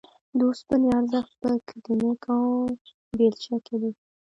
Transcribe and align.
د 0.37 0.39
اوسپنې 0.49 0.87
ارزښت 0.97 1.31
په 1.41 1.49
کلنګ 1.85 2.19
او 2.33 2.43
بېلچه 3.17 3.55
کې 3.65 3.75
دی 3.81 3.91